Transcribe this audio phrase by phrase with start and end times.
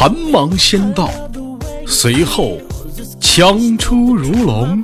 [0.00, 1.10] 寒芒先到，
[1.86, 2.56] 随后
[3.20, 4.82] 枪出如龙。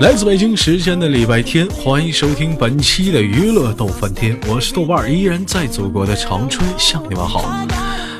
[0.00, 7.44] 来自北京时间的礼拜天，欢迎收听本期的娱乐逗翻天，我是豆瓣，依然在祖国的长春向你们好。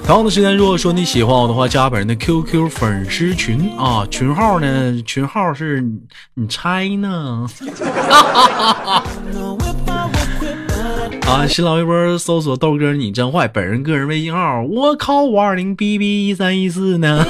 [0.05, 5.83] 同样的时间，如果说你喜欢我的话，加本人的 QQ 粉丝群啊，群号呢，群号是
[6.34, 7.46] 你猜呢？
[11.26, 11.44] 啊！
[11.46, 17.26] 新浪微博搜索豆哥你真坏，本人个人微信号我靠五二零 B B 一三一四呢。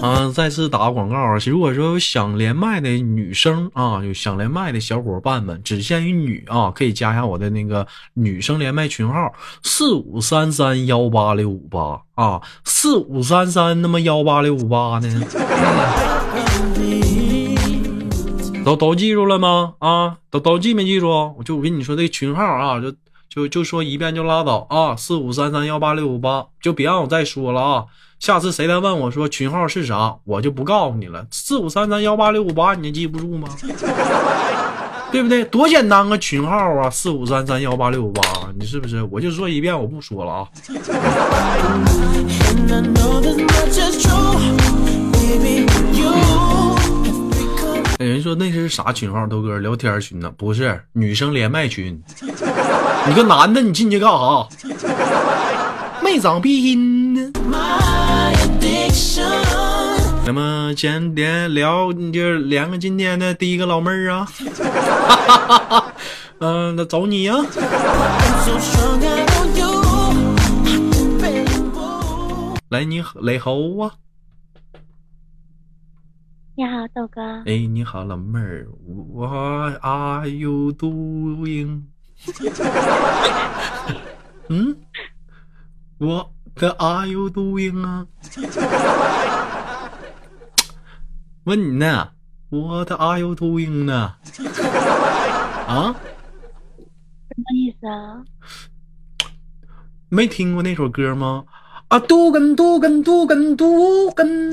[0.00, 0.32] 啊！
[0.34, 1.36] 再次打个广告啊！
[1.46, 15.22] 如果说有想连麦的女生啊，有想连麦的小伙伴们，只限于女啊，可以加一下我的那个女生连麦群号四五三三幺八六五八啊，四五三三那么幺八六五八呢？
[18.64, 19.74] 都都记住了吗？
[19.78, 21.34] 啊，都都记没记住？
[21.36, 22.92] 我就我跟你说这群号啊，就
[23.28, 27.84] 就就说一遍就拉倒啊，四五三三幺八六五八，就别让我再说了啊。
[28.20, 31.26] 下次谁再问我说群号是啥，我就不告诉你了。
[31.32, 33.48] 四五三三幺八六五八，你记不住吗？
[35.10, 35.44] 对不对？
[35.44, 36.88] 多简单个群号啊！
[36.88, 38.22] 四五三三幺八六五八，
[38.58, 39.02] 你是不是？
[39.10, 40.48] 我就说一遍，我不说了啊。
[48.72, 49.26] 啥群号？
[49.26, 50.32] 豆哥聊天群呢？
[50.34, 52.02] 不是，女生连麦群。
[53.06, 54.48] 你个男的，你进去干啥？
[56.02, 57.30] 没长鼻音呢。
[60.24, 64.26] 那么今天聊，你就连个今天的第一个老妹儿啊。
[66.40, 67.34] 嗯，那找你呀。
[72.70, 73.92] 来，你雷猴啊。
[76.62, 77.20] 你好，豆哥。
[77.44, 78.68] 哎，你好，老妹儿。
[78.86, 81.86] What are you doing？
[84.48, 84.76] 嗯
[85.98, 86.28] ，What
[86.78, 88.06] are you doing 啊？
[91.42, 92.10] 问你呢
[92.50, 94.14] ，What are you doing 呢？
[95.66, 95.96] 啊？
[97.26, 98.22] 什么意思啊？
[100.10, 101.44] 没听过那首歌吗？
[101.92, 104.50] 啊，嘟根嘟根嘟根嘟根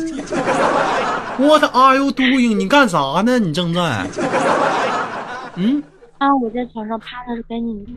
[1.38, 2.58] ，What are you doing？
[2.58, 3.40] 你干啥呢？
[3.40, 4.06] 你正在？
[5.56, 5.82] 嗯？
[6.18, 7.96] 啊，我在床上趴着跟你。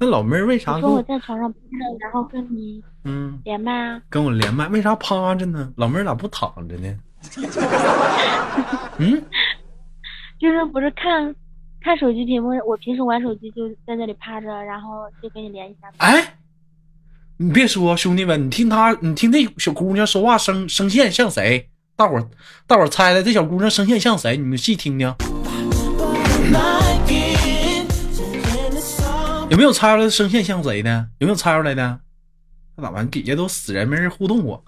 [0.00, 0.80] 那老妹儿为啥？
[0.80, 4.02] 说我在床上趴着，然后跟你嗯连麦啊？
[4.10, 5.72] 跟我连麦，为啥趴着呢？
[5.76, 6.92] 老妹儿咋不躺着呢？
[8.98, 9.22] 嗯，
[10.40, 11.32] 就是不是看
[11.82, 12.48] 看手机屏幕？
[12.66, 15.88] 我平时玩手机就在那里趴着，然后就跟你连一下。
[15.98, 16.34] 哎，
[17.42, 21.70] 你别说，兄弟们，你听他，你听这小姑娘说话声声线像谁？
[21.96, 22.28] 大伙儿，
[22.66, 24.36] 大伙儿猜猜这小姑娘声线像谁？
[24.36, 25.14] 你们细听听，
[29.48, 31.08] 有没有猜出来声线像谁的？
[31.16, 31.98] 有没有猜出来的？
[32.76, 33.10] 那咋办？
[33.10, 34.62] 底下都死人，没人互动我。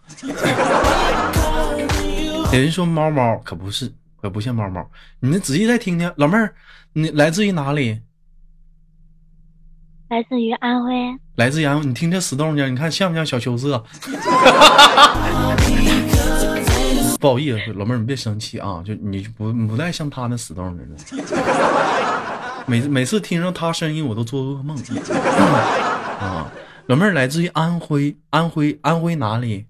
[2.55, 4.91] 有人说猫猫可不是，可不像猫猫。
[5.21, 6.55] 你那仔细再听听，老妹儿，
[6.95, 8.01] 你来自于哪里？
[10.13, 10.93] 来自于安徽。
[11.37, 13.79] 来自安徽，你听这死动静，你看像不像小秋色？
[17.19, 20.97] 不好意思，老妹儿，你别生气啊，就你不不太像他那死动静了。
[22.67, 24.77] 每每次听上他声音，我都做噩梦。
[26.21, 26.53] 啊，
[26.89, 29.65] 老妹儿来自于安徽，安徽安徽哪里？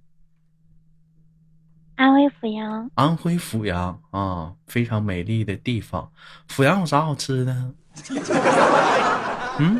[1.95, 2.91] 安徽阜阳。
[2.97, 6.11] 安徽阜阳啊，非常美丽的地方。
[6.49, 7.55] 阜阳有啥好吃的？
[9.59, 9.79] 嗯，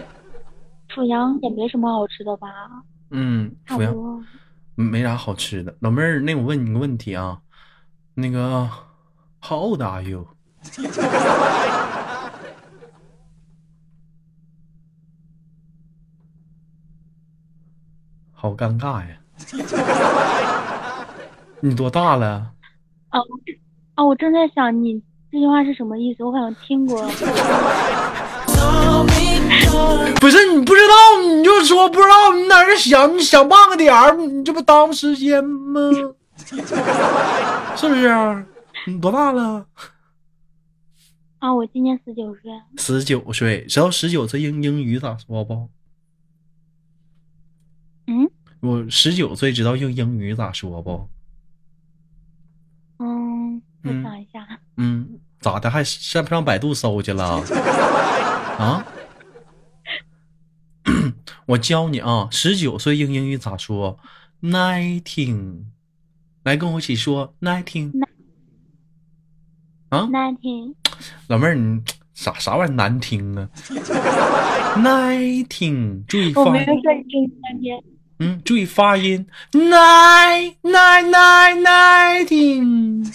[0.95, 2.49] 阜阳也没什么好吃的吧？
[3.11, 3.95] 嗯，阜阳
[4.75, 5.75] 没啥好吃的。
[5.81, 7.41] 老妹儿，那我问你个问题啊，
[8.15, 8.69] 那个
[9.41, 10.27] How old are you？
[18.33, 19.17] 好尴尬呀！
[21.61, 22.53] 你多大了？
[23.11, 23.21] 啊
[23.95, 25.01] 啊，我正在想你
[25.31, 27.07] 这句话是什么意思，我好像听过。
[30.21, 33.17] 不是你不知道，你就说不知道，你哪这想？
[33.17, 35.81] 你想半个点儿，你这不耽误时间吗？
[37.77, 38.47] 是不是？
[38.87, 39.67] 你多大了？
[41.39, 42.53] 啊，我今年十九岁。
[42.79, 45.69] 十九岁，知道十九岁英英语咋说不？
[48.07, 48.31] 嗯，
[48.61, 51.09] 我十九岁知道用英语咋说不？
[52.99, 54.47] 嗯，我想一下。
[54.77, 55.69] 嗯，咋的？
[55.69, 57.43] 还上不上百度搜去了？
[58.59, 58.87] 啊？
[61.47, 63.99] 我教你啊，十九岁用英语咋说
[64.43, 65.65] ？Nineteen，
[66.45, 67.93] 来跟我一起说 nineteen。
[69.89, 70.75] 啊，nineteen。
[71.29, 71.83] 老妹儿，你
[72.15, 73.49] 啥啥玩意儿难听啊？？
[74.77, 76.67] nineteen，，注意发音。
[78.19, 79.27] 嗯，注意发音。
[79.53, 83.05] 耐耐耐耐听。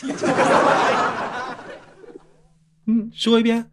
[2.86, 3.72] 嗯，说一遍。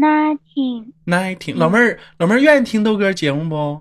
[0.00, 3.80] 耐听，老妹儿，老妹儿愿意听豆哥节目不？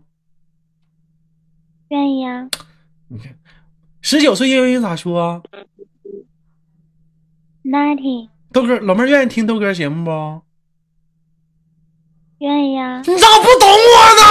[1.89, 2.49] 愿意啊。
[3.07, 3.35] 你看，
[4.01, 5.41] 十九岁英语咋说
[7.63, 10.41] ？Nothing，豆哥，老妹儿愿意听豆哥节目不？
[12.39, 13.01] 愿意啊。
[13.05, 14.23] 你咋不懂我呢？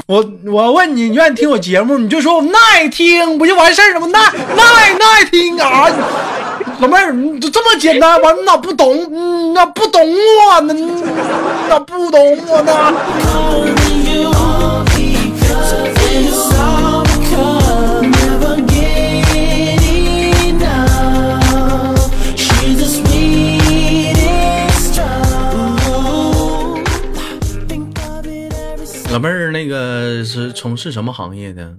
[0.06, 4.08] 我我问你，你愿意听我节目，你就说我耐听，不就完事儿了吗？
[4.08, 5.86] 耐耐耐听啊！
[6.80, 8.32] 老妹儿，你就这么简单吗？
[8.32, 8.96] 你咋不懂？
[9.12, 10.72] 你咋不懂我呢？
[10.72, 11.02] 你
[11.68, 12.72] 咋不懂我呢？
[29.12, 31.76] 老妹儿，那个是从事什么行业的？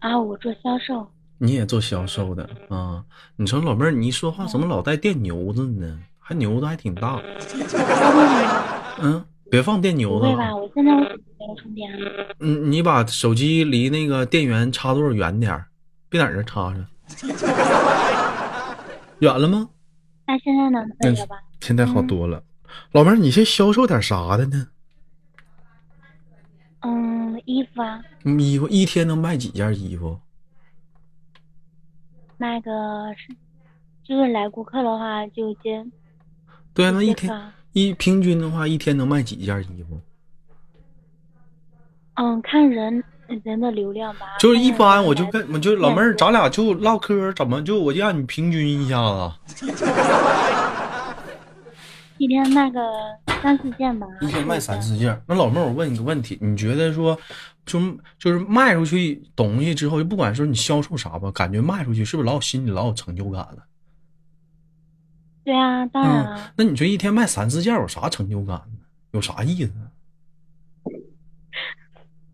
[0.00, 1.06] 啊，我做销售。
[1.44, 3.04] 你也做销售的啊？
[3.36, 6.00] 你说老妹儿，你一说话怎么老带电牛子呢？
[6.18, 7.20] 还牛子还挺大。
[8.98, 10.24] 嗯，别放电牛子？
[10.24, 10.56] 了。
[10.56, 12.34] 我现在我手机没有充电了。
[12.38, 15.66] 嗯，你把手机离那个电源插座远点儿，
[16.08, 16.86] 别在这插着。
[19.18, 19.68] 远了吗？
[20.26, 21.36] 那现在能可以了吧？
[21.60, 22.42] 现在好多了。
[22.92, 24.68] 老妹儿，你先销售点啥的呢？
[26.80, 30.18] 嗯，衣服啊，嗯衣服一天能卖几件衣服？
[32.36, 32.70] 卖个
[33.16, 33.34] 是，
[34.02, 35.84] 就是来顾客的话就接。
[36.72, 40.00] 对啊，那一天一平均的话，一天能卖几件衣服？
[42.14, 43.02] 嗯，看人
[43.42, 44.26] 人的流量吧。
[44.38, 48.96] 就是一般，我就跟我就老妹儿，咱俩就唠嗑，怎么就我就让你平均一下
[49.56, 49.66] 子，
[52.18, 52.80] 一天卖个
[53.42, 54.06] 三四件吧。
[54.20, 55.20] 一天卖三四件。
[55.26, 57.18] 那老妹儿，我问你个问题，你觉得说，
[57.64, 57.80] 就
[58.18, 63.64] 就是卖出去东西之后，就不管说你销售啥吧，感觉卖出去是不是老有心里老有成就感了？
[65.44, 68.78] 对啊，当然那你说一天卖三四件有啥成就感呢？
[69.12, 69.72] 有啥意思？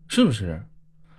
[0.07, 0.61] 是不是？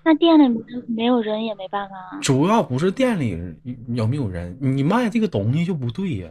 [0.05, 0.49] 那店里
[0.89, 2.19] 没有人也没办法啊。
[2.21, 3.57] 主要不是店里
[3.89, 6.31] 有没有人，你卖这个东西就不对呀，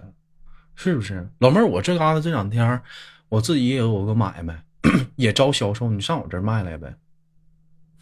[0.75, 1.27] 是不是？
[1.39, 2.83] 老妹儿，我这嘎达这两天儿
[3.29, 4.63] 我自己也有个买卖，
[5.15, 6.93] 也招销售，你上我这儿卖来呗。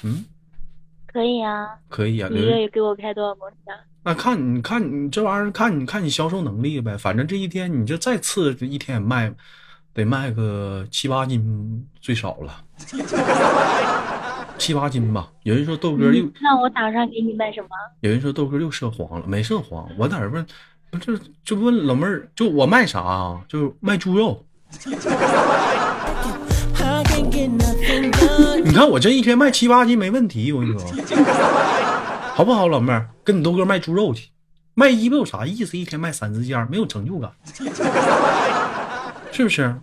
[0.04, 0.26] 嗯，
[1.08, 3.76] 可以啊，可以啊，你愿意给我开多少模式啊？
[4.04, 6.98] 那看你看你这玩意儿，看你看你销售能力呗。
[6.98, 9.32] 反正这一天你就再次这一天也卖，
[9.94, 12.64] 得卖个七八斤最少了，
[14.58, 15.30] 七八斤吧。
[15.44, 17.68] 有人说豆哥又，嗯那我打算给你卖什么？
[18.00, 19.90] 有人说豆哥又涉黄了，没涉黄。
[19.98, 20.46] 我在这儿问，
[20.92, 23.42] 不是就问老妹儿，就我卖啥啊？
[23.50, 24.46] 就卖猪肉。
[28.80, 30.90] 看我这一天卖七八斤没问题，我跟你说，
[32.34, 33.10] 好不好，老妹儿？
[33.26, 34.30] 跟你豆哥卖猪肉去，
[34.74, 35.78] 卖衣服有啥意思？
[35.78, 37.30] 一天卖三四件，没有成就感，
[39.34, 39.76] 是不是？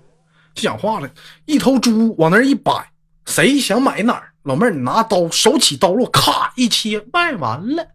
[0.54, 1.10] 就讲话了，
[1.44, 2.72] 一头猪往那儿一摆，
[3.26, 4.30] 谁想买哪儿？
[4.44, 7.86] 老妹儿，你拿刀，手起刀落，咔一切，卖完了。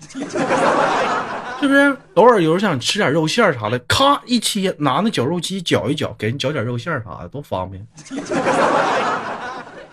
[0.00, 0.18] 是
[1.68, 1.96] 不是？
[2.14, 7.86] 偶尔有人想吃点肉馅儿啥的，咔一切，拿那绞肉机绞一绞，给人绞点肉馅儿啥的，多方便。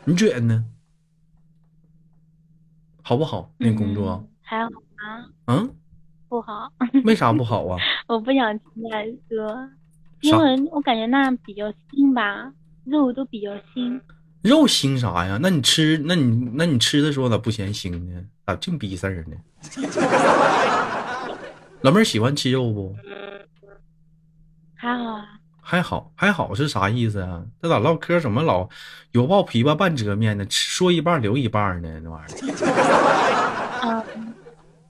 [0.06, 0.64] 你觉得呢？
[3.02, 3.52] 好不好？
[3.58, 5.76] 那工作嗯，还好啊，嗯，
[6.30, 6.72] 不好，
[7.06, 7.78] 为啥不好啊？
[8.08, 9.70] 我不想听来说，
[10.22, 12.52] 因为我感觉那比较腥吧，
[12.86, 14.00] 肉都比较腥。
[14.42, 15.38] 肉腥啥呀？
[15.42, 18.26] 那你吃，那你那你吃的时候咋不嫌腥呢？
[18.46, 19.36] 咋净逼事儿呢？
[21.82, 22.96] 老妹儿喜欢吃肉不？
[24.76, 27.44] 还好啊，还好，还好是啥意思啊？
[27.60, 28.70] 这咋唠嗑怎么老
[29.14, 30.46] 有抱琵琶半遮面呢？
[30.48, 32.00] 说一半留一半呢？
[32.02, 32.26] 这玩意
[33.82, 34.06] 儿，嗯，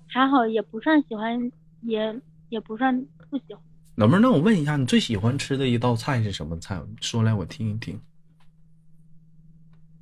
[0.05, 1.49] 还好，也不算喜欢，
[1.83, 2.13] 也
[2.49, 2.93] 也不算
[3.29, 3.59] 不喜欢。
[3.95, 6.77] 老妹儿，那我问一下，你最喜欢吃的一道菜是什么菜？
[6.99, 7.97] 说来我听一听。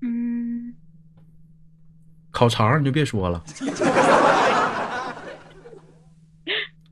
[0.01, 0.73] 嗯，
[2.31, 3.43] 烤肠你就别说了，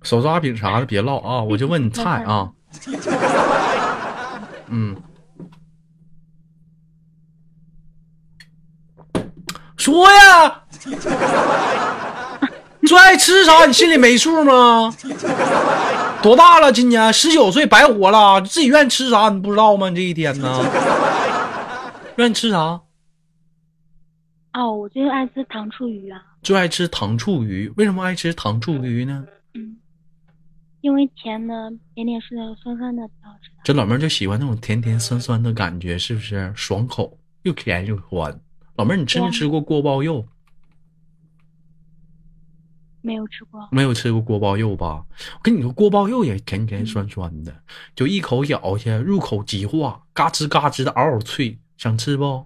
[0.03, 2.53] 手抓饼啥的别唠啊，我就问你菜啊。
[4.73, 4.95] 嗯，
[9.75, 10.63] 说呀，
[12.87, 13.65] 最爱吃啥？
[13.65, 14.95] 你心里没数吗？
[16.23, 16.71] 多大了？
[16.71, 18.39] 今年十九岁，白活了。
[18.41, 19.89] 自己愿意吃啥你不知道吗？
[19.89, 20.63] 你这一天呢？
[22.15, 22.79] 愿意吃啥？
[24.53, 26.21] 哦，我最爱吃糖醋鱼啊。
[26.41, 29.25] 最爱吃糖醋鱼，为什么爱吃糖醋鱼呢？
[30.81, 33.61] 嗯，因为甜的、甜甜酸的、酸酸的挺好吃的。
[33.63, 36.51] 这老妹儿就喜欢那种甜甜酸酸的感觉，是不是？
[36.55, 38.39] 爽口，又甜又酸。
[38.75, 40.27] 老妹儿，你吃没吃过锅包肉？
[43.03, 43.67] 没有吃过。
[43.71, 45.03] 没有吃过锅包肉吧？
[45.33, 47.63] 我跟你说，锅包肉也甜甜酸酸的，
[47.95, 51.57] 就一口咬下去，入口即化，嘎吱嘎吱的，嗷嗷脆。
[51.77, 52.45] 想吃不？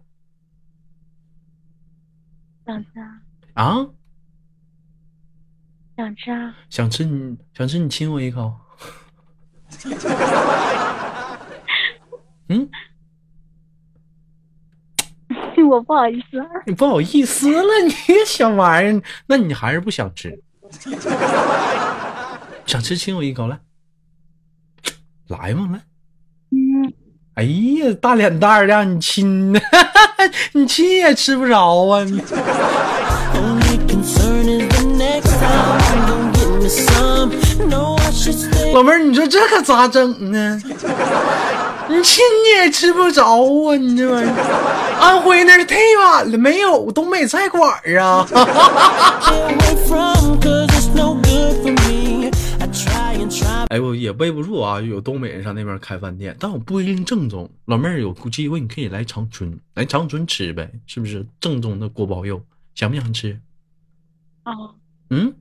[2.65, 3.22] 想吃啊。
[3.54, 3.88] 啊？
[5.95, 6.55] 想吃啊。
[6.69, 8.53] 想吃你想吃你亲我一口。
[12.49, 12.69] 嗯。
[15.67, 16.37] 我不好意思。
[16.67, 17.91] 你不好意思了，你
[18.27, 20.39] 小玩意儿，那你还是不想吃？
[22.65, 23.59] 想吃亲我一口来，
[25.27, 25.81] 来嘛来。
[26.51, 26.93] 嗯。
[27.33, 29.59] 哎呀，大脸蛋儿让你亲的，
[30.53, 32.05] 你亲也吃不着啊！
[38.74, 40.60] 老妹儿，你说这可咋整呢？
[41.88, 43.75] 你亲你也吃不着啊！
[43.77, 44.34] 你这玩意儿，
[45.00, 48.25] 安徽那是太远了，没有东北菜馆啊。
[53.69, 54.81] 哎，我也背不住啊！
[54.81, 57.48] 有东北人上那边开饭店，但我不一定正宗。
[57.65, 62.41] 老妹儿有机会你可以来长春，来长春吃呗，是不是正宗的锅包肉？
[62.74, 63.39] 想不想吃？
[64.45, 64.74] 哦，
[65.12, 65.34] 嗯嗯，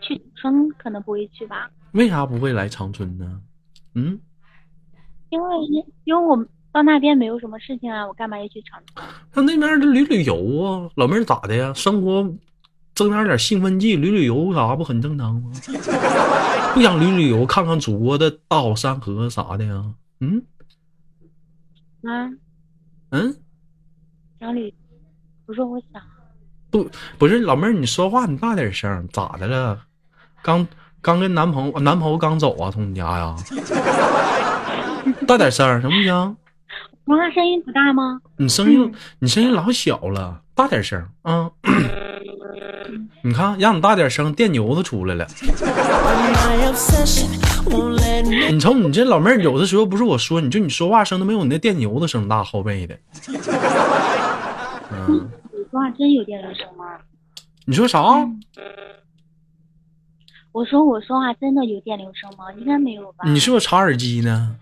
[0.00, 1.70] 去春可能不会去吧？
[1.92, 3.40] 为啥不会来长春呢？
[3.94, 4.18] 嗯，
[5.30, 5.48] 因为
[6.04, 6.36] 因为我
[6.72, 9.06] 到那边没有什么事情啊，我干嘛要去长春？
[9.46, 11.72] 那那边旅旅游啊，老妹儿咋的呀？
[11.74, 12.34] 生活
[12.94, 15.50] 增加点兴奋剂，旅旅游啥不很正常吗？
[16.74, 19.94] 不想旅旅游，看看祖国的大好山河啥的呀？
[20.20, 20.42] 嗯？
[22.02, 22.30] 啊？
[23.10, 23.36] 嗯？
[24.40, 24.72] 想旅？
[25.46, 26.02] 我说我想。
[26.72, 29.78] 不，不是老妹儿，你说话你大点声，咋的了？
[30.42, 30.66] 刚
[31.02, 33.36] 刚跟男朋友，男朋友刚走啊，从你家呀？
[35.28, 36.36] 大点声行不行？
[37.04, 38.18] 我那声音不大吗？
[38.38, 41.50] 你声音，你声音老小了，大点声啊！
[43.22, 45.26] 你看，让你大点声，电牛子出来了。
[48.50, 52.96] 你瞅你这老妹儿，有的时候不是我说，你就你说话声都没有你那电牛子声大，后背的。
[55.08, 55.28] 嗯。
[55.72, 56.84] 说话真有电流声吗？
[57.64, 57.98] 你说啥？
[60.52, 62.52] 我说我说话真的有电流声吗？
[62.58, 63.24] 应该没有吧。
[63.26, 64.54] 你是不是插耳机呢？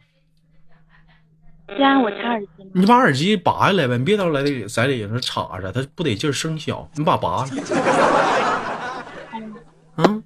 [1.67, 2.49] 对啊，我插耳机。
[2.73, 6.89] 你把耳机拔下来呗，你别到来里在里头插着，它不得劲儿，声小。
[6.95, 7.49] 你把拔了。
[9.97, 10.23] 嗯。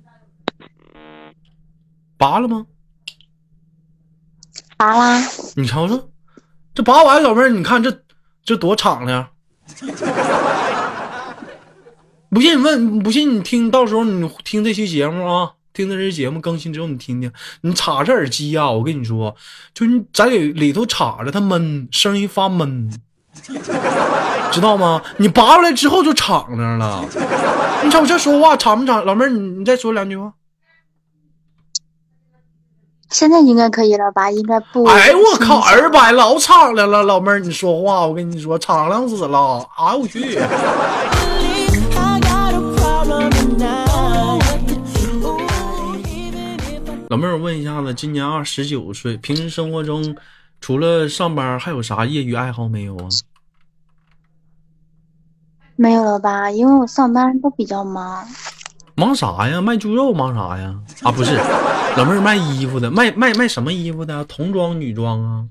[2.18, 2.66] 拔了吗？
[4.76, 5.18] 拔啦。
[5.56, 6.10] 你瞅瞅，
[6.74, 8.02] 这拔完，老妹儿，你看这
[8.42, 9.30] 这多敞亮。
[12.34, 19.36] 不信你问，不信你听到时候你听这期节目啊，听这期节目更新之后你听听，你插着耳机啊，我跟你说，
[19.72, 22.90] 就你在里里头插着它闷，声音发闷，
[24.50, 25.00] 知道吗？
[25.18, 27.04] 你拔出来之后就敞亮了。
[27.84, 29.04] 你瞅这说话敞不敞？
[29.04, 30.32] 老妹儿，你你再说两句话。
[33.10, 34.28] 现在应该可以了吧？
[34.28, 34.82] 应该不。
[34.86, 39.64] 哎我靠，二百老敞亮了，老妹儿你说话，我跟你说敞亮死了。
[39.78, 40.36] 哎我去。
[47.08, 50.16] 老妹儿，我问一下子，今年二十九岁，平时生活中
[50.60, 53.08] 除了上班，还有啥业余爱好没有啊？
[55.76, 58.26] 没有了吧，因为我上班都比较忙。
[58.94, 59.60] 忙啥呀？
[59.60, 60.12] 卖猪肉？
[60.12, 60.80] 忙啥呀？
[61.02, 61.36] 啊，不是，
[61.96, 64.24] 老妹儿卖衣服的，卖卖卖什么衣服的？
[64.24, 65.44] 童装、女装啊？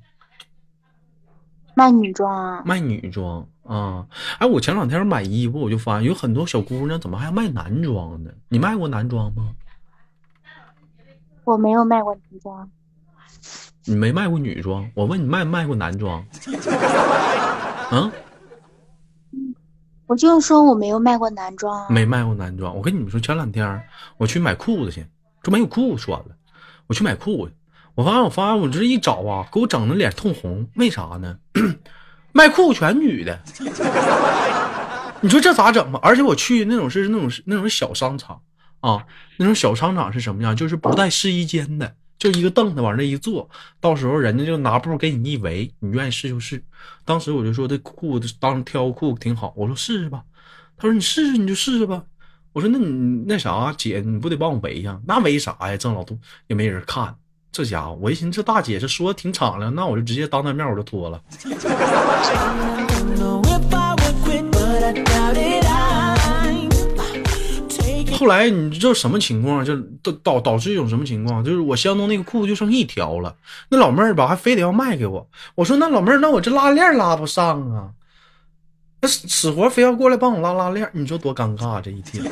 [1.75, 2.63] 卖女装啊。
[2.65, 4.05] 卖女装啊？
[4.39, 8.31] 哎，我前两天买衣服，我就发现有很多小姑娘怎么还卖男装呢？
[8.50, 9.51] 你卖过男装吗？
[11.45, 12.69] 我没有卖过男装，
[13.85, 14.89] 你没卖过女装？
[14.95, 16.25] 我问你卖没卖过男装？
[17.91, 18.12] 嗯，
[20.07, 22.75] 我就说我没有卖过男装，没卖过男装。
[22.75, 23.83] 我跟你们说，前两天
[24.17, 25.05] 我去买裤子去，
[25.41, 26.35] 这没有裤子穿了，
[26.88, 27.53] 我去买裤子，
[27.95, 31.38] 我发现我发现我这一找啊，给我整的脸通红，为啥呢？
[32.31, 33.38] 卖裤子全女的，
[35.21, 36.00] 你说这咋整吧？
[36.01, 38.41] 而且我去那种是那种那种小商场。
[38.83, 39.05] 啊，
[39.37, 40.53] 那种小商场是什么样？
[40.53, 43.49] 就是不带试衣间的，就一个凳子往那一坐，
[43.79, 46.61] 到时候人家就拿布给你一围，你愿意试就试。
[47.05, 50.21] 当时我就说这裤子当挑裤挺好，我说试试吧。
[50.75, 52.03] 他说你试试你就试试吧。
[52.51, 54.99] 我说那你那啥姐，你不得帮我围一下？
[55.07, 55.77] 那围啥呀？
[55.77, 57.15] 挣老多也没人看。
[57.53, 61.21] 这家伙，我一寻思这大姐这说的挺敞亮，那我就直接当她面我就脱了。
[68.23, 69.65] 后来你知道什么情况？
[69.65, 71.43] 就导导导致一种什么情况？
[71.43, 73.35] 就是我相中那个裤子就剩一条了，
[73.67, 75.27] 那老妹儿吧还非得要卖给我。
[75.55, 77.89] 我说那老妹儿，那我这拉链拉不上啊，
[79.01, 82.23] 那死死活非要过来帮我拉拉链，你说多尴尬这一天。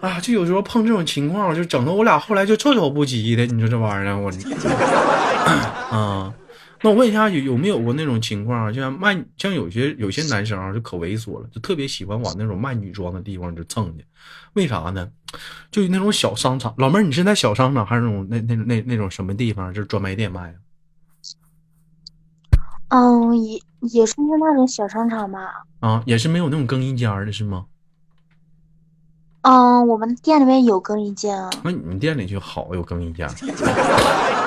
[0.00, 3.44] 啊，就有时候碰这种情况，就整的我俩后来就措手不及的。
[3.46, 4.30] 你说这玩意儿，我
[5.90, 6.32] 啊。
[6.82, 8.72] 那我问一下，有有没有过那种情况？
[8.72, 14.04] 就像卖，像有些有些男生啊，就可猥琐了，就特别喜欢往那种卖女装的地方就蹭去。
[14.52, 15.10] 为啥呢？
[15.70, 16.74] 就那种小商场。
[16.78, 19.72] 老妹儿，你是在小商场还是那种那那那那种什么地方？
[19.72, 20.54] 就是专卖店卖？
[22.88, 25.64] 嗯，也也是那种小商场吧。
[25.80, 27.66] 啊，也是没有那种更衣间的是吗？
[29.42, 31.50] 嗯，我们店里面有更衣间啊。
[31.62, 33.28] 那你们店里就好有更衣间。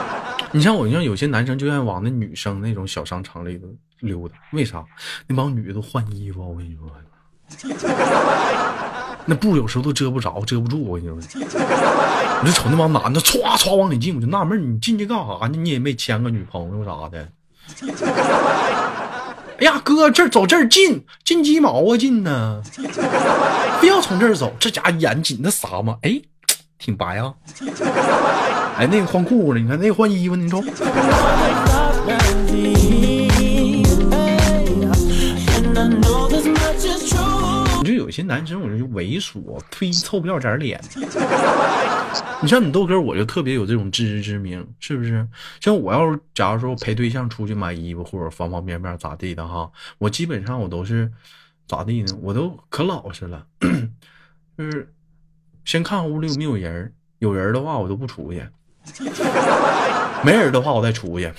[0.52, 3.68] 你像我，像有些男生就愿意往那女生那种小商场里头
[4.00, 4.84] 溜达，为啥？
[5.28, 6.92] 那帮女的都换衣服，我跟你说，
[9.26, 10.84] 那布有时候都遮不着，遮不住。
[10.84, 11.18] 我跟你说，
[12.42, 15.50] 你就瞅那帮男的歘歘往里进，我就纳闷，你进去干啥呢？
[15.50, 17.30] 你也没牵个女朋友啥的。
[19.60, 22.62] 哎呀，哥，这走这儿近，近鸡毛啊，进呢，
[23.82, 24.56] 非要从这儿走。
[24.60, 25.98] 这家眼紧的啥嘛？
[26.02, 26.22] 哎，
[26.80, 27.34] 挺白啊。
[28.80, 30.64] 哎，那个换裤子了，你看那个换衣服，你瞅。
[37.82, 40.80] 你就有些男生，我就猥琐，忒凑不要点脸。
[42.42, 45.28] 你像你豆哥，我就特别有这种自知之明，是不是？
[45.60, 51.12] 像我要是假如说陪对象出去买衣服，或者方方面面咋地的哈，我基本上我都是
[51.68, 52.18] 咋地呢？
[52.22, 53.46] 我都可老实了，
[54.58, 54.90] 就是
[55.66, 58.42] 先看屋里有没有人，有人的话我都不出去。
[60.24, 61.32] 没人的话，我再出去。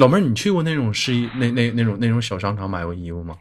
[0.00, 3.36] 老妹儿，你去过那种试衣那那那种那种小商场买过衣服吗？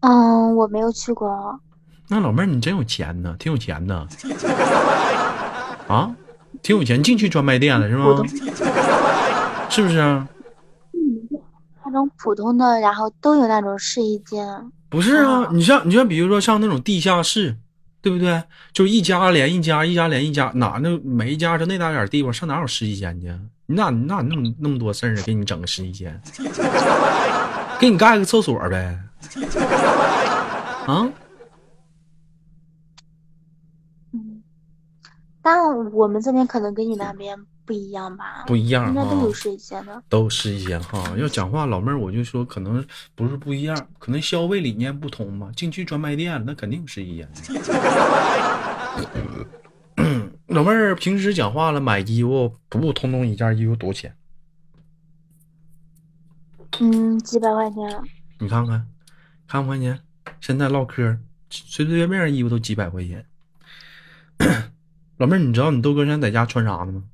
[0.00, 1.60] 嗯，我没有去过。
[2.08, 4.08] 那老妹儿，你真有钱呢，挺有钱的。
[5.86, 6.14] 啊，
[6.62, 8.22] 挺有钱，净去专卖店了是吗？
[9.68, 9.98] 是不是？
[10.00, 10.31] 嗯，那
[11.92, 14.72] 种普通的，然后都有那种试衣间。
[14.88, 17.56] 不是啊，你像你像比如说像那种地下室，
[18.00, 18.42] 对不对？
[18.72, 23.32] 就一家连一家，一家连一家，哪那每一家就那大点地方，上哪有试衣间去？
[23.66, 25.22] 你哪你哪那么那么多事儿呢？
[25.22, 26.20] 给你整个试衣间，
[27.78, 28.98] 给你盖个厕所呗？
[30.86, 31.08] 啊？
[34.12, 34.42] 嗯，
[35.40, 35.58] 但
[35.92, 37.38] 我们这边可能跟你那边。
[37.64, 38.44] 不一样吧？
[38.46, 41.14] 不一样，应该都有试衣间的，都试衣间哈。
[41.16, 45.50] 要讲话，老妹儿，我就说可能不是不一样，可能消费理念不同嘛。
[45.56, 47.28] 进去专卖店，那肯定试衣间。
[50.48, 54.16] 老妹儿平时讲话了，买衣服普普通通一件衣服多少钱？
[56.80, 58.02] 嗯，几百块钱。
[58.38, 58.86] 你看看，
[59.46, 60.00] 看不看见？
[60.40, 63.24] 现在唠嗑，随随便便衣服都几百块钱。
[65.18, 67.04] 老妹儿，你知道你豆哥现在在家穿啥呢吗？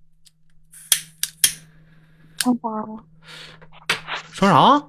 [4.33, 4.83] 穿啥？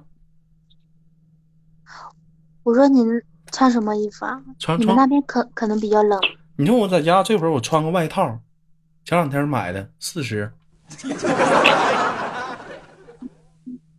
[2.62, 3.04] 我说你
[3.50, 4.40] 穿什么衣服啊？
[4.58, 6.20] 穿你们那边可可能比较冷。
[6.56, 8.38] 你说我在家这会儿，我穿个外套，
[9.04, 10.52] 前两天买的，四十。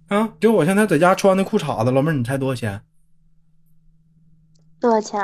[0.07, 2.81] 啊，就我现在在家穿的裤衩子，老妹儿，你猜多少钱？
[4.79, 5.19] 多少钱？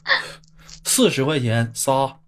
[0.84, 2.18] 四十块钱仨。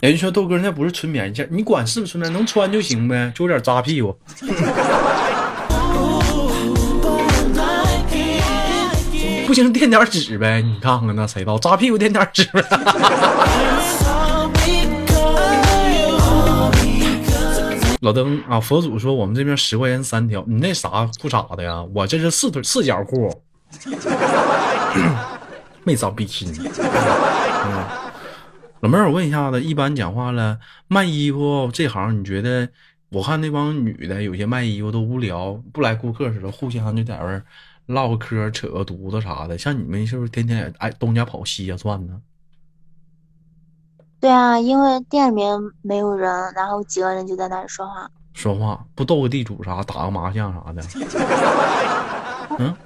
[0.00, 4.16] 人家说豆哥那不是纯棉线，你管是不是纯棉，能穿就行呗，就有点扎屁股。
[9.46, 12.62] 不行垫点纸呗，你看看那谁道扎屁股垫点纸呗。
[18.00, 21.82] 老登啊，佛祖说我们这边十块钱三条，你那啥裤衩子呀？
[21.92, 23.42] 我这是四腿四角裤，
[25.82, 26.60] 没造比基尼。
[28.80, 32.68] 老妹儿，我问一下子，一般讲话了，卖衣服这行，你觉得？
[33.10, 37.42] 我看那帮女的，有些卖衣服都无聊，不来顾客似的，互相就在那
[37.86, 39.56] 唠个嗑，扯个犊子啥的。
[39.56, 42.20] 像你们是不是天天爱东家跑西家窜呢？
[44.20, 48.08] 对啊，因为店里面没有人，然后几个人就在那里说话。
[48.34, 50.82] 说话不斗个地主啥，打个麻将啥的。
[52.60, 52.76] 嗯。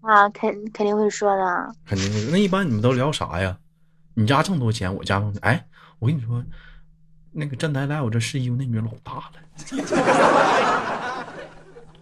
[0.00, 1.74] 啊，肯肯定会说的。
[1.84, 2.30] 肯定会。
[2.30, 3.58] 那一般你们都聊啥呀？
[4.20, 5.34] 你家挣多钱，我家挣。
[5.40, 5.64] 哎，
[5.98, 6.44] 我跟你说，
[7.32, 9.32] 那个站台来我这试衣服那女的老大了，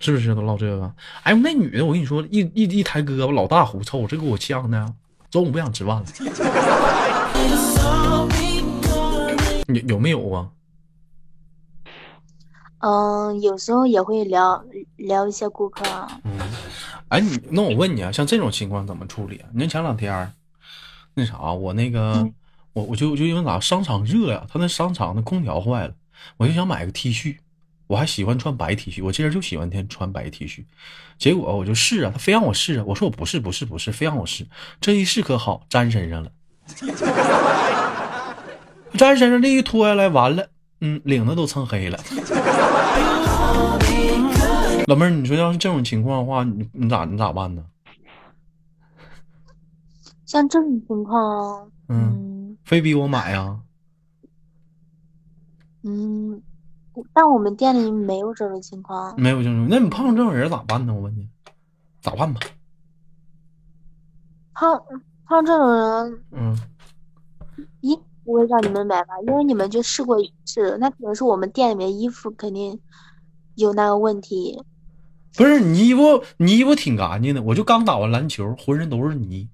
[0.00, 0.92] 是不是都唠这个？
[1.22, 4.94] 哎，那女的我跟你说，一一一抬胳膊老大胡臭，这给我呛的，
[5.30, 6.04] 中午不想吃饭了。
[9.68, 10.48] 有有没有啊？
[12.80, 14.64] 嗯，有时候也会聊
[14.96, 15.84] 聊一些顾客。
[16.24, 16.36] 嗯，
[17.10, 19.48] 哎，你那我问你啊，像这种情况怎么处理啊？
[19.52, 20.32] 你看前两天儿
[21.18, 22.32] 那啥，我那个、嗯
[22.74, 25.94] 我我就就因为咋商场热呀，他那商场的空调坏了，
[26.36, 27.34] 我就想买个 T 恤，
[27.88, 30.62] 我还喜欢穿白 T 恤，我这人就喜欢天穿白 T 恤，
[31.18, 34.46] 结果我就试啊，他非让我试啊，我说我不是不是不是，非让我试，
[34.80, 36.30] 这一试可好，粘身上了，
[38.92, 40.46] 粘身上这一脱下来，完了，
[40.80, 41.98] 嗯，领子都蹭黑了。
[44.86, 47.64] 老妹儿，你说要是这种情况的话，你你咋你咋办呢？
[50.28, 53.58] 像这种情况，嗯，嗯非逼我买呀？
[55.84, 56.42] 嗯，
[57.14, 59.18] 但我们店里没有这种情况。
[59.18, 60.92] 没有这种，那你碰上这种人咋办呢？
[60.92, 61.26] 我问你，
[62.02, 62.40] 咋办吧？
[64.52, 64.78] 碰
[65.24, 66.58] 碰这种人，嗯，
[67.80, 69.14] 衣不会让你们买吧？
[69.26, 72.78] 因为你们就试过一次，那可能是我们店里面衣服肯定
[73.54, 74.62] 有那个问题。
[75.38, 79.48] 不是你衣服，你衣服挺干净的，我就刚打完篮球，浑身都是泥，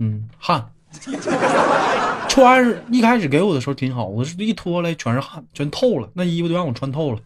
[0.00, 0.68] 嗯，汗。
[2.28, 7.18] 穿上一开始给我的时候挺好，我是一脱来全是汗，全透了，那衣服都让我穿透了，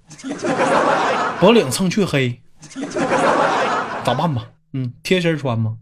[1.41, 2.41] 脖领蹭黢黑，
[4.03, 4.47] 咋办吧？
[4.73, 5.77] 嗯，贴身穿吗？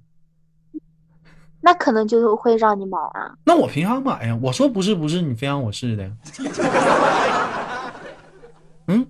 [1.61, 3.33] 那可能就会让你买啊。
[3.45, 4.37] 那我凭啥买呀？
[4.43, 6.11] 我说不是不是，你非让我试的。
[8.89, 9.07] 嗯，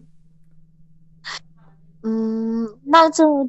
[2.02, 3.48] 嗯，那这种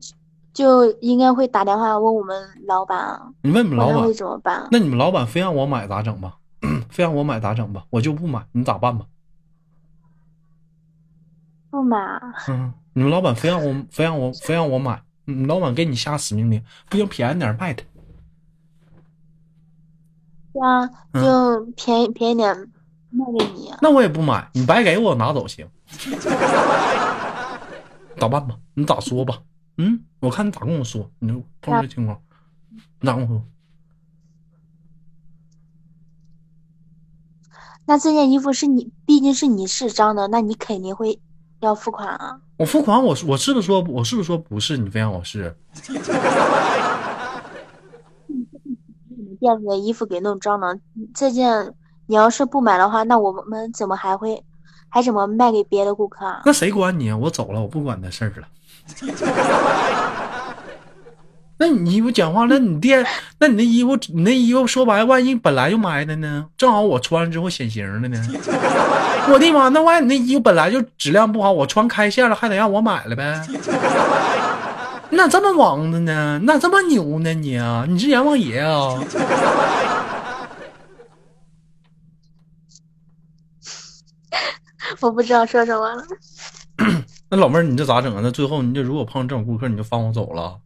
[0.54, 4.68] 就应该会打电话问我们老板啊，你问你们老板会，怎么办？
[4.72, 6.38] 那你们老板非让我买咋整吧？
[6.89, 7.86] 非让我买咋整吧？
[7.89, 9.06] 我就不买，你咋办吧？
[11.72, 17.84] 不买啊，嗯，你们老板非让我非让我非让我买，你老板给你下死命令，不行便宜点卖他。
[20.54, 22.56] 对啊，嗯就便宜便宜点
[23.10, 23.80] 卖给你啊。
[23.82, 25.68] 那我也不买，你白给我拿走行。
[28.20, 28.56] 咋办吧？
[28.76, 29.39] 你咋说吧？
[29.78, 32.22] 嗯，我看你咋跟我说，你就碰这情况，
[33.00, 33.44] 你咋跟我说？
[37.86, 41.20] 那这件衣服是你，毕竟是你试章的，那你肯定会
[41.60, 42.40] 要付款啊。
[42.58, 44.78] 我付款，我我是不是说我是不是说不是？
[44.78, 45.58] 你非让我试？
[49.40, 50.78] 店里的衣服给弄脏了，
[51.14, 51.74] 这件
[52.06, 54.42] 你要是不买的话，那我们怎么还会
[54.88, 56.44] 还怎么卖给别的顾客啊？
[56.46, 57.18] 那谁管你啊？
[57.18, 58.48] 我走了，我不管那事儿了。
[61.58, 63.06] 那你衣服讲话，那你店，
[63.39, 66.46] 那你那衣服，你那衣服说白了，万一本来就埋汰呢？
[66.58, 68.17] 正好我穿上之后显形了呢？
[69.32, 69.69] 我的妈！
[69.69, 73.41] 那万一你那衣服本来就质量不好，我穿开线了，还得让我买了呗？
[75.10, 76.39] 你咋这么王的呢？
[76.41, 77.86] 你咋这么牛呢你啊？
[77.88, 79.00] 你是阎王爷啊？
[85.00, 86.04] 我不知道说什么了。
[87.36, 88.22] 那老妹儿，你这咋整啊？
[88.22, 90.60] 那最后你就如果碰上这种顾客，你就放我走了？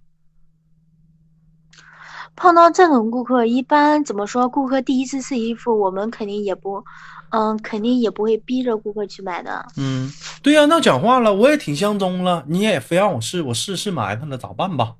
[2.36, 4.49] 碰到这种顾客，一般怎么说？
[4.49, 6.84] 顾客第一次试衣服，我们肯定也不，
[7.30, 9.65] 嗯，肯定也不会逼着顾客去买的。
[9.77, 10.12] 嗯，
[10.43, 14.95] 对呀、那讲话了，我也挺相中了，你也非让我试，我试试埋汰了，咋办吧？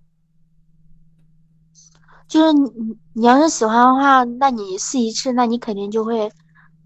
[2.30, 2.72] 就是你，
[3.12, 6.32] 你要是喜欢的话，那你试一次，那你肯定就会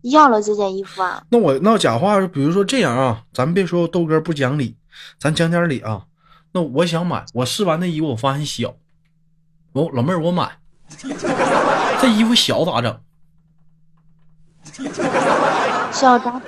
[0.02, 1.24] 要了这件衣服啊。
[1.30, 4.76] 那我那假话，比如说这样啊，咱别说豆哥不讲理，
[5.20, 6.06] 咱讲点理啊。
[6.54, 8.76] 那我想买，我试完那衣服，我发现小，
[9.74, 10.58] 我老妹儿我买，
[12.02, 13.00] 这衣服小咋整？
[15.92, 16.42] 小的，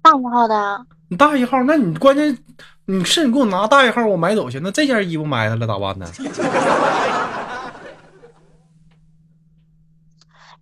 [0.00, 2.38] 大一号的啊，你大一号，那你关键
[2.86, 6.06] 你是你给我拿大一号，我买走去，那这件衣服埋汰了咋办呢？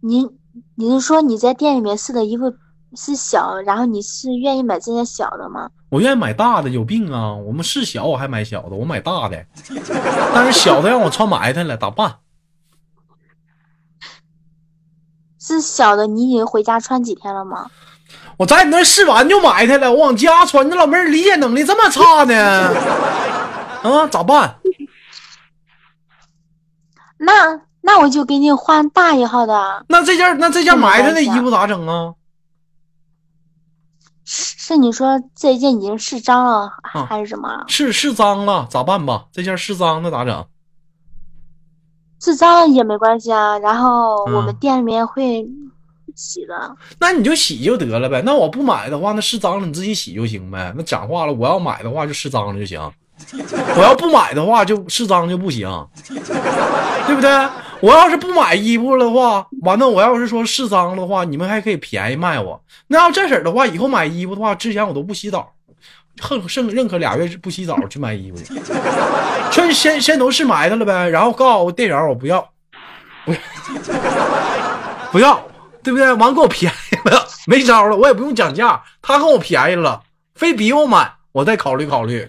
[0.01, 0.27] 你
[0.77, 2.53] 你是说你在店里面试的衣服
[2.97, 5.71] 是小，然后你是愿意买这件小的吗？
[5.91, 7.35] 我愿意买大的，有病啊！
[7.35, 9.45] 我们试小，我还买小的，我买大的，
[10.35, 12.17] 但是小的让我穿埋汰了，咋办？
[15.39, 17.71] 是小的，你已经回家穿几天了吗？
[18.37, 22.35] 我在你那试完就埋汰了，我往家穿，你老妹儿理解能力这么差呢？
[23.83, 24.57] 啊，咋办？
[27.19, 32.15] 那那我就给你换大一号的，那这件那这件埋汰的衣服咋整啊？
[34.25, 37.65] 是是你说这件已经是脏了，啊还是什么？
[37.67, 39.25] 是是脏了，咋办吧？
[39.33, 40.47] 这件是脏的咋整？
[42.23, 45.45] 是脏了也没关系啊，然后我们嗯店里面会
[46.15, 46.77] 洗的。
[46.99, 48.23] 那你就洗就得了呗。
[48.25, 50.73] 那我不买的话，那是脏了你自己洗就行呗。
[50.77, 52.79] 那讲话了，我要买的话就是脏了就行，
[53.75, 55.67] 我要不买的话就试脏就不行，
[56.09, 57.49] 对不对？
[57.81, 62.63] 我要是不买衣服的话，完了我要是说试脏的话，你们还可以便宜卖我。
[62.89, 65.53] 那要这式的话，以后买衣服的话，之前我都不洗澡，
[66.21, 68.39] 恨剩认可俩月不洗澡去买衣服，
[69.51, 71.09] 全 先先都试埋汰了呗。
[71.09, 72.47] 然后告诉我店员我不要，
[73.25, 73.39] 不要，
[75.13, 75.43] 不要，
[75.83, 76.13] 对不对？
[76.15, 80.03] 完给我便宜了，没招了，我也不用讲价，他给我便宜了，
[80.35, 82.29] 非逼我买，我再考虑考虑。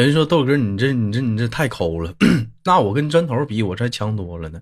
[0.00, 2.14] 人说豆哥，你这你这你这太抠了。
[2.64, 4.60] 那我跟砖头比，我这强多了呢。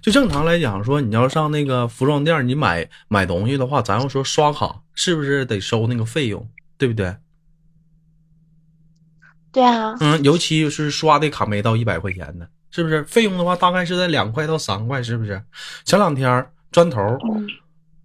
[0.00, 6.48] 就正常来讲，说你要上那个服装店，你买买东西的话，咱要说刷卡，是不是得收那个费用？
[6.76, 7.16] 对不对？
[9.50, 9.96] 对啊。
[10.00, 13.02] 嗯，尤其是刷的卡没到一百块钱的，是不是？
[13.04, 15.42] 费用的话，大概是在两块到三块，是不是？
[15.84, 17.00] 前两天砖头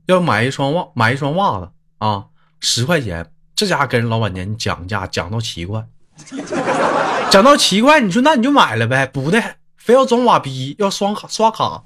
[0.06, 2.26] 要买一双袜，买一双袜子啊，
[2.62, 5.86] 十块钱，这家跟老板娘讲价讲到七块。
[7.30, 9.06] 讲到奇怪，你说那你就买了呗？
[9.08, 9.42] 不的，
[9.78, 11.84] 非要装瓦逼，要刷卡刷卡。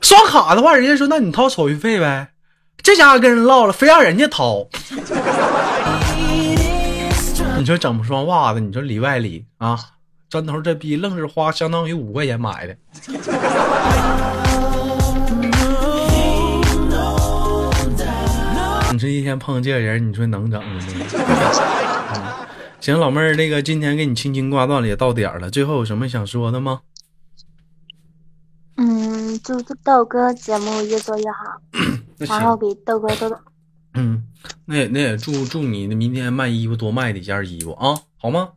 [0.00, 2.28] 刷卡的话，人家说那你掏手续费呗。
[2.82, 4.66] 这家伙跟人唠了，非让人家掏。
[7.58, 9.78] 你说整不双袜子，你说里外里啊，
[10.30, 12.76] 砖头这逼愣是花相当于五块钱买的。
[18.92, 20.80] 你这一天碰这人，你说能整吗？
[22.80, 25.50] 行，老妹儿，那个今天给你轻轻挂断了，也到点了。
[25.50, 26.80] 最后有什么想说的吗？
[28.76, 31.60] 嗯，祝豆哥节目越做越好，
[32.18, 33.38] 然后给豆哥多多。
[33.94, 34.22] 嗯，
[34.66, 38.50] 那也那也祝祝你明天卖衣服多卖几件衣服啊，好吗？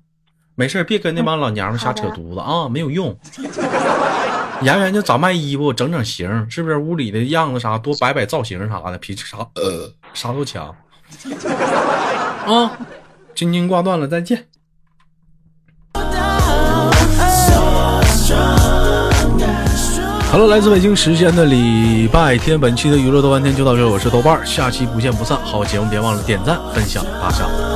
[0.53, 3.17] 没事别跟那帮老娘们瞎扯犊子啊，没有用。
[4.61, 6.77] 演员就咋卖衣服，整整型，是不是？
[6.77, 10.67] 屋里的样子啥多摆摆造型啥的，比啥呃啥都强
[12.45, 12.77] 啊。
[13.35, 14.45] 轻轻挂断了，再见。
[20.31, 25.37] Hello，来自北京时间的礼拜天，本期的娱乐豆瓣天就到这，我是豆瓣，下期不见不散。
[25.43, 27.70] 好节目别忘了点赞、分享、打赏。